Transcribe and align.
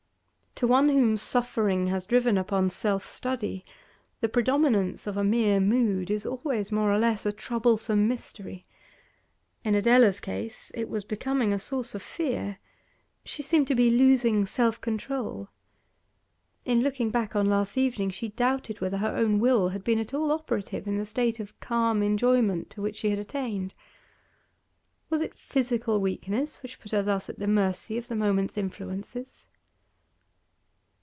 To 0.55 0.67
one 0.67 0.89
whom 0.89 1.17
suffering 1.17 1.87
has 1.87 2.05
driven 2.05 2.37
upon 2.37 2.69
self 2.69 3.03
study 3.03 3.65
the 4.19 4.29
predominance 4.29 5.07
of 5.07 5.17
a 5.17 5.23
mere 5.23 5.59
mood 5.59 6.11
is 6.11 6.23
always 6.23 6.71
more 6.71 6.93
or 6.93 6.99
less 6.99 7.25
a 7.25 7.31
troublesome 7.31 8.07
mystery; 8.07 8.67
in 9.63 9.73
Adela's 9.73 10.19
case 10.19 10.71
it 10.75 10.87
was 10.87 11.03
becoming 11.03 11.51
a 11.51 11.57
source 11.57 11.95
of 11.95 12.03
fear. 12.03 12.59
She 13.25 13.41
seemed 13.41 13.67
to 13.69 13.75
be 13.75 13.89
losing 13.89 14.45
self 14.45 14.79
control; 14.79 15.49
in 16.63 16.81
looking 16.81 17.09
back 17.09 17.35
on 17.35 17.47
last 17.49 17.75
evening 17.75 18.11
she 18.11 18.29
doubted 18.29 18.81
whether 18.81 18.97
her 18.97 19.15
own 19.17 19.39
will 19.39 19.69
had 19.69 19.83
been 19.83 19.97
at 19.97 20.13
all 20.13 20.31
operative 20.31 20.85
in 20.87 20.97
the 20.99 21.07
state 21.07 21.39
of 21.39 21.59
calm 21.59 22.03
enjoyment 22.03 22.69
to 22.71 22.83
which 22.83 22.97
she 22.97 23.09
had 23.09 23.17
attained. 23.17 23.73
Was 25.09 25.21
it 25.21 25.33
physical 25.33 25.99
weakness 25.99 26.61
which 26.61 26.79
put 26.79 26.91
her 26.91 27.01
thus 27.01 27.29
at 27.29 27.39
the 27.39 27.47
mercy 27.47 27.97
of 27.97 28.07
the 28.09 28.15
moment's 28.15 28.59
influences? 28.59 29.47